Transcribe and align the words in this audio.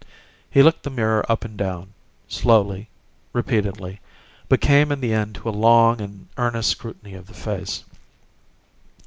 He 0.49 0.63
looked 0.63 0.81
the 0.81 0.89
mirror 0.89 1.23
up 1.31 1.45
and 1.45 1.55
down, 1.55 1.93
slowly, 2.27 2.89
repeatedly, 3.33 3.99
but 4.49 4.59
came 4.59 4.91
in 4.91 4.99
the 4.99 5.13
end 5.13 5.35
to 5.35 5.49
a 5.49 5.51
long 5.51 6.01
and 6.01 6.27
earnest 6.37 6.71
scrutiny 6.71 7.13
of 7.13 7.27
the 7.27 7.35
face. 7.35 7.83